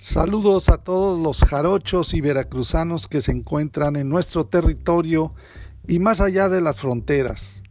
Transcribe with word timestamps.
Saludos 0.00 0.68
a 0.68 0.78
todos 0.78 1.18
los 1.18 1.42
jarochos 1.42 2.14
y 2.14 2.20
veracruzanos 2.20 3.08
que 3.08 3.20
se 3.20 3.32
encuentran 3.32 3.96
en 3.96 4.08
nuestro 4.08 4.46
territorio 4.46 5.34
y 5.88 5.98
más 5.98 6.20
allá 6.20 6.48
de 6.48 6.60
las 6.60 6.78
fronteras. 6.78 7.64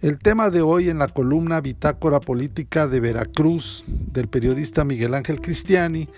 El 0.00 0.18
tema 0.18 0.50
de 0.50 0.62
hoy 0.62 0.90
en 0.90 1.00
la 1.00 1.08
columna 1.08 1.60
Bitácora 1.60 2.20
Política 2.20 2.86
de 2.86 3.00
Veracruz 3.00 3.84
del 3.88 4.28
periodista 4.28 4.84
Miguel 4.84 5.12
Ángel 5.12 5.40
Cristiani 5.40 6.08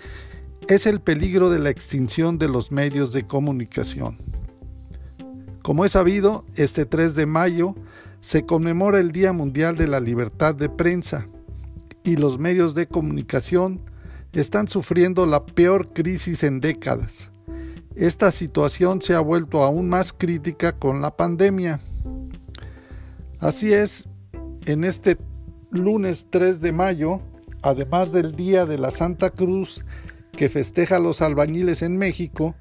es 0.67 0.85
el 0.85 1.01
peligro 1.01 1.49
de 1.49 1.57
la 1.57 1.71
extinción 1.71 2.37
de 2.37 2.47
los 2.47 2.71
medios 2.71 3.11
de 3.11 3.25
comunicación. 3.25 4.19
Como 5.63 5.83
es 5.83 5.93
sabido, 5.93 6.45
este 6.57 6.85
3 6.85 7.15
de 7.15 7.25
mayo 7.25 7.73
se 8.21 8.45
conmemora 8.45 8.99
el 8.99 9.11
Día 9.11 9.33
Mundial 9.33 9.77
de 9.77 9.87
la 9.87 9.99
Libertad 9.99 10.53
de 10.53 10.69
Prensa 10.69 11.27
y 12.03 12.17
los 12.17 12.37
medios 12.37 12.75
de 12.75 12.85
comunicación 12.85 13.81
están 14.41 14.67
sufriendo 14.67 15.25
la 15.25 15.45
peor 15.45 15.93
crisis 15.93 16.43
en 16.43 16.59
décadas. 16.59 17.31
Esta 17.95 18.31
situación 18.31 19.01
se 19.01 19.13
ha 19.13 19.19
vuelto 19.19 19.63
aún 19.63 19.87
más 19.87 20.13
crítica 20.13 20.73
con 20.73 21.01
la 21.01 21.15
pandemia. 21.15 21.79
Así 23.39 23.71
es, 23.73 24.09
en 24.65 24.83
este 24.83 25.17
lunes 25.69 26.27
3 26.29 26.61
de 26.61 26.71
mayo, 26.71 27.21
además 27.61 28.11
del 28.11 28.35
Día 28.35 28.65
de 28.65 28.77
la 28.77 28.89
Santa 28.89 29.29
Cruz 29.29 29.83
que 30.31 30.49
festeja 30.49 30.95
a 30.95 30.99
los 30.99 31.21
albañiles 31.21 31.83
en 31.83 31.97
México, 31.97 32.55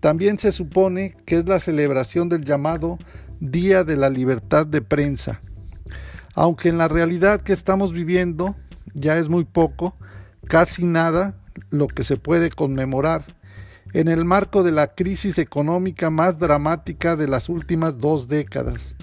también 0.00 0.38
se 0.38 0.52
supone 0.52 1.16
que 1.26 1.36
es 1.36 1.46
la 1.46 1.58
celebración 1.58 2.28
del 2.28 2.44
llamado 2.44 2.98
Día 3.40 3.84
de 3.84 3.96
la 3.96 4.08
Libertad 4.08 4.66
de 4.66 4.80
Prensa. 4.80 5.42
Aunque 6.34 6.68
en 6.68 6.78
la 6.78 6.88
realidad 6.88 7.42
que 7.42 7.52
estamos 7.52 7.92
viviendo 7.92 8.56
ya 8.94 9.18
es 9.18 9.28
muy 9.28 9.44
poco, 9.44 9.96
casi 10.48 10.86
nada 10.86 11.34
lo 11.70 11.86
que 11.88 12.02
se 12.02 12.16
puede 12.16 12.50
conmemorar 12.50 13.36
en 13.92 14.08
el 14.08 14.24
marco 14.24 14.62
de 14.62 14.72
la 14.72 14.94
crisis 14.94 15.38
económica 15.38 16.10
más 16.10 16.38
dramática 16.38 17.16
de 17.16 17.28
las 17.28 17.48
últimas 17.48 17.98
dos 17.98 18.28
décadas, 18.28 18.96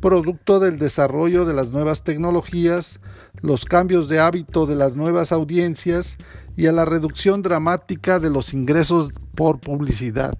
producto 0.00 0.60
del 0.60 0.78
desarrollo 0.78 1.44
de 1.44 1.54
las 1.54 1.70
nuevas 1.70 2.02
tecnologías, 2.02 3.00
los 3.40 3.64
cambios 3.64 4.08
de 4.08 4.20
hábito 4.20 4.66
de 4.66 4.76
las 4.76 4.96
nuevas 4.96 5.32
audiencias 5.32 6.18
y 6.56 6.66
a 6.66 6.72
la 6.72 6.84
reducción 6.84 7.42
dramática 7.42 8.18
de 8.18 8.30
los 8.30 8.52
ingresos 8.54 9.10
por 9.34 9.60
publicidad. 9.60 10.34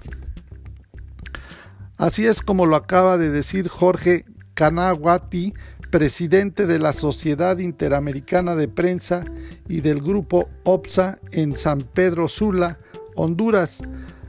Así 1.97 2.27
es 2.27 2.43
como 2.43 2.67
lo 2.67 2.77
acaba 2.77 3.17
de 3.17 3.31
decir 3.31 3.69
Jorge 3.69 4.25
Kanawati, 4.55 5.55
presidente 5.93 6.67
de 6.67 6.79
la 6.79 6.95
Sociedad 6.95 7.59
Interamericana 7.59 8.57
de 8.57 8.67
Prensa 8.67 9.27
y 9.69 9.83
del 9.83 10.01
grupo 10.01 10.49
OPSA 10.65 11.19
en 11.33 11.55
San 11.55 11.83
Pedro 11.83 12.29
Sula, 12.29 12.79
Honduras, 13.15 13.83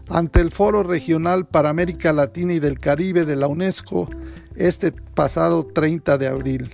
ante 0.09 0.41
el 0.41 0.51
Foro 0.51 0.83
Regional 0.83 1.47
para 1.47 1.69
América 1.69 2.11
Latina 2.11 2.51
y 2.51 2.59
del 2.59 2.79
Caribe 2.79 3.23
de 3.23 3.37
la 3.37 3.47
UNESCO 3.47 4.09
este 4.57 4.91
pasado 4.91 5.65
30 5.65 6.17
de 6.17 6.27
abril. 6.27 6.69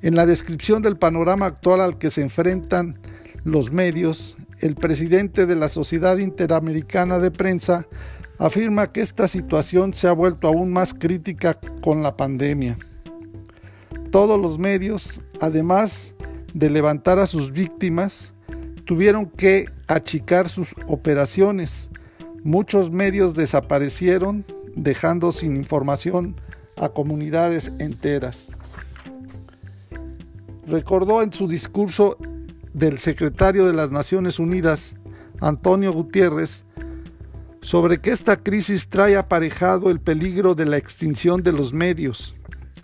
En 0.00 0.14
la 0.14 0.24
descripción 0.24 0.80
del 0.80 0.96
panorama 0.96 1.46
actual 1.46 1.80
al 1.80 1.98
que 1.98 2.10
se 2.10 2.22
enfrentan 2.22 3.00
los 3.42 3.72
medios, 3.72 4.36
el 4.60 4.76
presidente 4.76 5.44
de 5.44 5.56
la 5.56 5.68
Sociedad 5.68 6.18
Interamericana 6.18 7.18
de 7.18 7.32
Prensa 7.32 7.84
afirma 8.38 8.92
que 8.92 9.00
esta 9.00 9.26
situación 9.26 9.92
se 9.92 10.06
ha 10.06 10.12
vuelto 10.12 10.46
aún 10.46 10.72
más 10.72 10.94
crítica 10.94 11.58
con 11.80 12.04
la 12.04 12.16
pandemia. 12.16 12.78
Todos 14.10 14.40
los 14.40 14.58
medios, 14.58 15.20
además 15.40 16.14
de 16.54 16.70
levantar 16.70 17.18
a 17.18 17.26
sus 17.26 17.52
víctimas, 17.52 18.32
tuvieron 18.86 19.26
que 19.26 19.66
achicar 19.86 20.48
sus 20.48 20.74
operaciones. 20.86 21.90
Muchos 22.42 22.90
medios 22.90 23.34
desaparecieron, 23.34 24.46
dejando 24.74 25.30
sin 25.30 25.56
información 25.56 26.36
a 26.76 26.88
comunidades 26.88 27.70
enteras. 27.80 28.56
Recordó 30.66 31.22
en 31.22 31.32
su 31.32 31.46
discurso 31.46 32.16
del 32.72 32.98
secretario 32.98 33.66
de 33.66 33.74
las 33.74 33.90
Naciones 33.90 34.38
Unidas, 34.38 34.96
Antonio 35.40 35.92
Gutiérrez, 35.92 36.64
sobre 37.60 37.98
que 38.00 38.10
esta 38.10 38.36
crisis 38.36 38.88
trae 38.88 39.16
aparejado 39.16 39.90
el 39.90 40.00
peligro 40.00 40.54
de 40.54 40.64
la 40.64 40.78
extinción 40.78 41.42
de 41.42 41.52
los 41.52 41.74
medios 41.74 42.37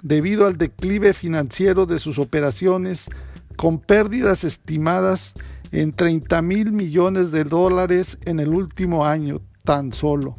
debido 0.05 0.47
al 0.47 0.59
declive 0.59 1.15
financiero 1.15 1.87
de 1.87 1.99
sus 1.99 2.19
operaciones 2.19 3.09
con 3.57 3.79
pérdidas 3.79 4.45
estimadas 4.45 5.33
en 5.73 5.93
30 5.93 6.43
mil 6.43 6.73
millones 6.73 7.33
de 7.33 7.45
dólares 7.45 8.19
en 8.27 8.39
el 8.39 8.51
último 8.51 9.07
año 9.07 9.41
tan 9.65 9.95
solo. 9.95 10.37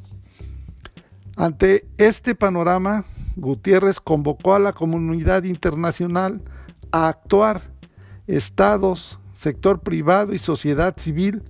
Ante 1.36 1.88
este 1.98 2.36
panorama, 2.36 3.06
Gutiérrez 3.36 4.00
convocó 4.00 4.54
a 4.54 4.60
la 4.60 4.72
comunidad 4.72 5.44
internacional 5.44 6.42
a 6.92 7.08
actuar, 7.08 7.62
estados, 8.28 9.20
sector 9.34 9.82
privado 9.82 10.34
y 10.34 10.38
sociedad 10.38 10.94
civil, 10.96 11.42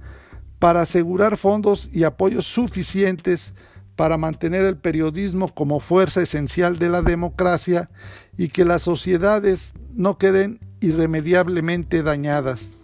para 0.58 0.82
asegurar 0.82 1.36
fondos 1.36 1.90
y 1.92 2.06
apoyos 2.06 2.46
suficientes 2.46 3.54
para 3.96 4.18
mantener 4.18 4.66
el 4.66 4.78
periodismo 4.78 5.54
como 5.54 5.80
fuerza 5.80 6.22
esencial 6.22 6.80
de 6.80 6.90
la 6.90 7.02
democracia 7.02 7.90
y 8.38 8.50
que 8.50 8.66
las 8.66 8.82
sociedades 8.82 9.74
no 9.94 10.18
queden 10.18 10.60
irremediablemente 10.82 12.04
dañadas. 12.04 12.76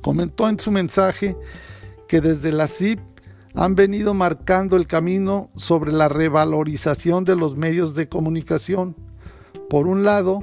Comentó 0.00 0.48
en 0.48 0.60
su 0.60 0.70
mensaje 0.70 1.36
que 2.08 2.20
desde 2.20 2.52
la 2.52 2.68
CIP 2.68 3.00
han 3.54 3.74
venido 3.74 4.14
marcando 4.14 4.76
el 4.76 4.86
camino 4.86 5.50
sobre 5.56 5.90
la 5.92 6.08
revalorización 6.08 7.24
de 7.24 7.34
los 7.36 7.56
medios 7.56 7.94
de 7.94 8.08
comunicación. 8.08 8.96
Por 9.70 9.86
un 9.86 10.04
lado, 10.04 10.40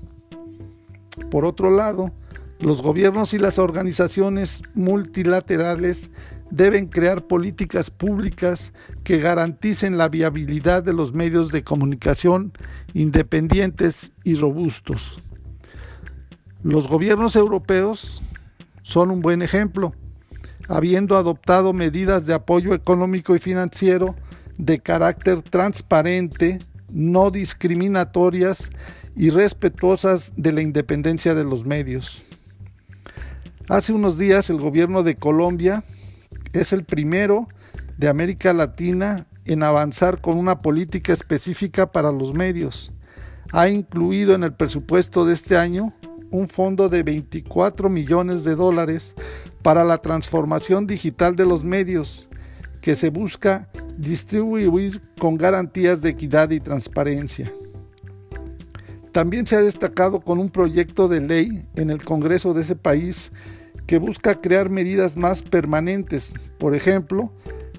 Por 1.29 1.46
otro 1.46 1.72
lado, 1.72 2.12
los 2.59 2.81
gobiernos 2.81 3.34
y 3.34 3.40
las 3.40 3.57
organizaciones 3.57 4.62
multilaterales 4.75 6.12
deben 6.52 6.88
crear 6.88 7.25
políticas 7.25 7.90
públicas 7.90 8.74
que 9.03 9.18
garanticen 9.19 9.97
la 9.97 10.09
viabilidad 10.09 10.84
de 10.84 10.94
los 10.94 11.13
medios 11.13 11.52
de 11.52 11.63
comunicación 11.63 12.52
independientes 12.94 14.12
y 14.23 14.35
robustos. 14.35 15.19
Los 16.62 16.88
gobiernos 16.88 17.35
europeos 17.35 18.22
son 18.84 19.09
un 19.09 19.22
buen 19.22 19.41
ejemplo 19.41 19.94
habiendo 20.71 21.17
adoptado 21.17 21.73
medidas 21.73 22.25
de 22.25 22.33
apoyo 22.33 22.73
económico 22.73 23.35
y 23.35 23.39
financiero 23.39 24.15
de 24.57 24.79
carácter 24.79 25.41
transparente, 25.41 26.59
no 26.89 27.29
discriminatorias 27.29 28.69
y 29.13 29.31
respetuosas 29.31 30.31
de 30.37 30.53
la 30.53 30.61
independencia 30.61 31.35
de 31.35 31.43
los 31.43 31.65
medios. 31.65 32.23
Hace 33.67 33.91
unos 33.91 34.17
días 34.17 34.49
el 34.49 34.61
gobierno 34.61 35.03
de 35.03 35.15
Colombia 35.15 35.83
es 36.53 36.71
el 36.71 36.85
primero 36.85 37.49
de 37.97 38.07
América 38.07 38.53
Latina 38.53 39.27
en 39.43 39.63
avanzar 39.63 40.21
con 40.21 40.37
una 40.37 40.61
política 40.61 41.11
específica 41.11 41.91
para 41.91 42.13
los 42.13 42.33
medios. 42.33 42.93
Ha 43.51 43.67
incluido 43.67 44.35
en 44.35 44.43
el 44.43 44.53
presupuesto 44.53 45.25
de 45.25 45.34
este 45.34 45.57
año 45.57 45.93
un 46.31 46.47
fondo 46.47 46.89
de 46.89 47.03
24 47.03 47.89
millones 47.89 48.43
de 48.43 48.55
dólares 48.55 49.16
para 49.61 49.83
la 49.83 49.99
transformación 49.99 50.87
digital 50.87 51.35
de 51.35 51.45
los 51.45 51.63
medios 51.63 52.28
que 52.81 52.95
se 52.95 53.09
busca 53.09 53.69
distribuir 53.97 55.01
con 55.19 55.37
garantías 55.37 56.01
de 56.01 56.09
equidad 56.09 56.49
y 56.49 56.59
transparencia. 56.59 57.51
También 59.11 59.45
se 59.45 59.57
ha 59.57 59.61
destacado 59.61 60.22
con 60.22 60.39
un 60.39 60.49
proyecto 60.49 61.07
de 61.07 61.19
ley 61.19 61.67
en 61.75 61.89
el 61.89 62.03
Congreso 62.03 62.53
de 62.53 62.61
ese 62.61 62.75
país 62.75 63.31
que 63.85 63.97
busca 63.97 64.39
crear 64.39 64.69
medidas 64.69 65.17
más 65.17 65.41
permanentes, 65.41 66.34
por 66.57 66.73
ejemplo, 66.73 67.31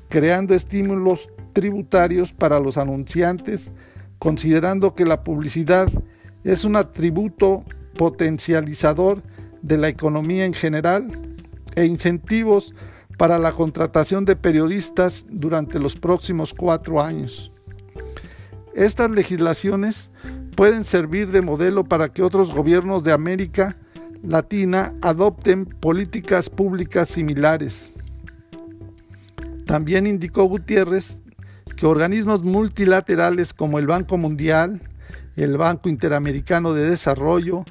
creando 0.08 0.55
estímulos 0.55 1.31
tributarios 1.55 2.32
para 2.34 2.60
los 2.60 2.76
anunciantes, 2.76 3.72
considerando 4.19 4.94
que 4.94 5.06
la 5.06 5.25
publicidad 5.25 5.88
es 6.44 6.64
un 6.64 6.76
atributo 6.76 7.64
potencializador 7.97 9.23
de 9.62 9.79
la 9.79 9.89
economía 9.89 10.44
en 10.44 10.55
general 10.55 11.09
e 11.77 11.85
incentivos 11.85 12.75
para 13.17 13.39
la 13.39 13.53
contratación 13.53 14.25
de 14.25 14.37
periodistas 14.37 15.27
durante 15.29 15.79
los 15.79 15.97
próximos 15.97 16.55
cuatro 16.55 17.00
años. 17.00 17.53
Estas 18.75 19.11
legislaciones 19.11 20.11
pueden 20.56 20.85
servir 20.85 21.31
de 21.31 21.43
modelo 21.43 21.85
para 21.85 22.09
que 22.09 22.23
otros 22.23 22.53
gobiernos 22.53 23.05
de 23.05 23.12
América 23.12 23.77
Latina 24.23 24.94
adopten 25.03 25.67
políticas 25.67 26.49
públicas 26.49 27.09
similares. 27.09 27.91
También 29.67 30.06
indicó 30.06 30.44
Gutiérrez 30.44 31.23
que 31.77 31.87
organismos 31.87 32.43
multilaterales 32.44 33.53
como 33.53 33.79
el 33.79 33.87
Banco 33.87 34.17
Mundial, 34.17 34.81
el 35.37 35.56
Banco 35.56 35.89
Interamericano 35.89 36.73
de 36.73 36.89
Desarrollo, 36.89 37.65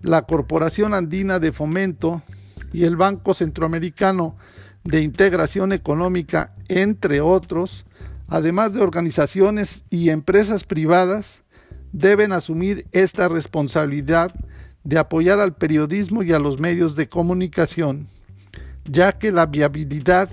la 0.00 0.22
Corporación 0.22 0.94
Andina 0.94 1.38
de 1.38 1.52
Fomento 1.52 2.22
y 2.72 2.84
el 2.84 2.96
Banco 2.96 3.34
Centroamericano 3.34 4.36
de 4.84 5.02
Integración 5.02 5.72
Económica, 5.72 6.54
entre 6.68 7.20
otros, 7.20 7.84
además 8.28 8.74
de 8.74 8.80
organizaciones 8.80 9.84
y 9.90 10.10
empresas 10.10 10.64
privadas, 10.64 11.44
deben 11.92 12.32
asumir 12.32 12.86
esta 12.92 13.28
responsabilidad 13.28 14.32
de 14.84 14.98
apoyar 14.98 15.40
al 15.40 15.54
periodismo 15.56 16.22
y 16.22 16.32
a 16.32 16.38
los 16.38 16.58
medios 16.58 16.94
de 16.96 17.08
comunicación, 17.08 18.08
ya 18.84 19.12
que 19.12 19.32
la 19.32 19.46
viabilidad 19.46 20.30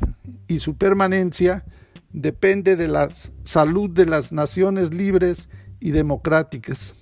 y 0.48 0.60
su 0.60 0.78
permanencia 0.78 1.66
depende 2.12 2.76
de 2.76 2.88
la 2.88 3.10
salud 3.44 3.90
de 3.90 4.06
las 4.06 4.32
naciones 4.32 4.94
libres 4.94 5.50
y 5.80 5.92
democráticas. 5.92 6.94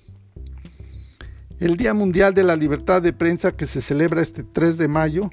El 1.63 1.77
Día 1.77 1.93
Mundial 1.93 2.33
de 2.33 2.43
la 2.43 2.57
Libertad 2.57 3.01
de 3.01 3.13
Prensa 3.13 3.53
que 3.53 3.65
se 3.65 3.79
celebra 3.79 4.19
este 4.19 4.43
3 4.43 4.77
de 4.77 4.89
mayo 4.89 5.29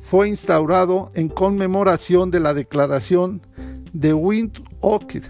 fue 0.00 0.28
instaurado 0.28 1.12
en 1.14 1.28
conmemoración 1.28 2.32
de 2.32 2.40
la 2.40 2.54
Declaración 2.54 3.40
de 3.92 4.12
Windhoek, 4.12 5.22